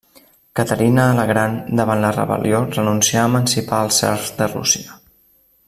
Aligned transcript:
Caterina 0.59 1.03
la 1.19 1.25
Gran 1.31 1.57
davant 1.79 2.01
la 2.05 2.09
rebel·lió 2.15 2.63
renuncià 2.71 3.21
a 3.25 3.29
emancipar 3.33 3.83
els 3.89 4.01
serfs 4.05 4.35
de 4.41 4.49
Rússia. 4.57 4.99